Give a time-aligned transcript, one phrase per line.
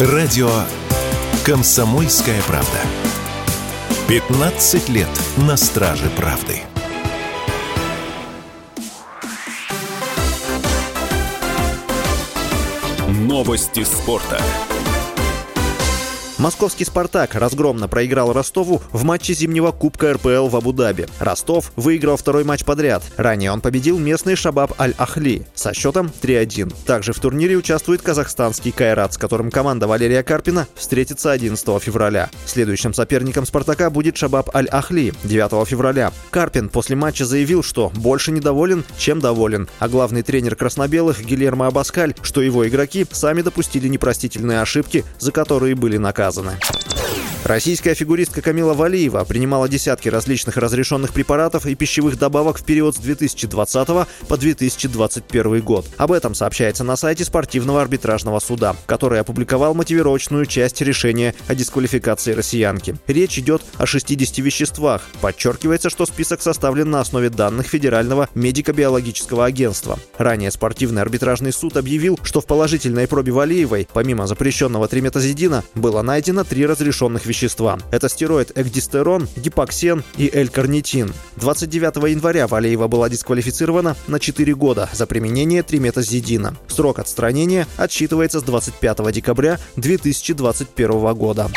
[0.00, 0.50] Радио
[1.46, 2.80] «Комсомольская правда».
[4.08, 6.62] 15 лет на страже правды.
[13.06, 14.42] Новости спорта.
[16.44, 21.06] Московский «Спартак» разгромно проиграл Ростову в матче зимнего Кубка РПЛ в Абу-Даби.
[21.18, 23.02] Ростов выиграл второй матч подряд.
[23.16, 26.74] Ранее он победил местный Шабаб Аль-Ахли со счетом 3-1.
[26.84, 32.28] Также в турнире участвует казахстанский Кайрат, с которым команда Валерия Карпина встретится 11 февраля.
[32.44, 36.12] Следующим соперником «Спартака» будет Шабаб Аль-Ахли 9 февраля.
[36.28, 42.14] Карпин после матча заявил, что больше недоволен, чем доволен, а главный тренер краснобелых Гильермо Абаскаль,
[42.20, 46.93] что его игроки сами допустили непростительные ошибки, за которые были наказаны наказаны.
[47.44, 52.98] Российская фигуристка Камила Валиева принимала десятки различных разрешенных препаратов и пищевых добавок в период с
[52.98, 55.84] 2020 по 2021 год.
[55.98, 62.32] Об этом сообщается на сайте спортивного арбитражного суда, который опубликовал мотивировочную часть решения о дисквалификации
[62.32, 62.96] россиянки.
[63.08, 65.02] Речь идет о 60 веществах.
[65.20, 69.98] Подчеркивается, что список составлен на основе данных Федерального медико-биологического агентства.
[70.16, 76.42] Ранее спортивный арбитражный суд объявил, что в положительной пробе Валиевой, помимо запрещенного триметазидина, было найдено
[76.44, 77.78] три разрешенных вещества вещества.
[77.90, 81.12] Это стероид экдистерон, гипоксен и L-карнитин.
[81.36, 86.56] 29 января Валеева была дисквалифицирована на 4 года за применение триметазидина.
[86.68, 91.50] Срок отстранения отсчитывается с 25 декабря 2021 года.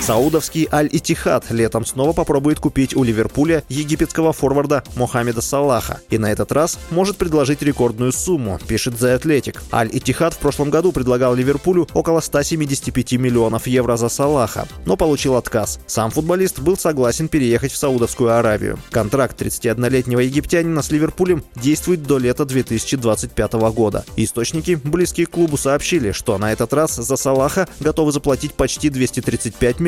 [0.00, 6.00] Саудовский Аль-Итихад летом снова попробует купить у Ливерпуля египетского форварда Мохаммеда Салаха.
[6.08, 9.58] И на этот раз может предложить рекордную сумму, пишет The Athletic.
[9.70, 15.78] Аль-Итихад в прошлом году предлагал Ливерпулю около 175 миллионов евро за Салаха, но получил отказ.
[15.86, 18.78] Сам футболист был согласен переехать в Саудовскую Аравию.
[18.90, 24.06] Контракт 31-летнего египтянина с Ливерпулем действует до лета 2025 года.
[24.16, 29.80] Источники, близкие к клубу, сообщили, что на этот раз за Салаха готовы заплатить почти 235
[29.80, 29.87] миллионов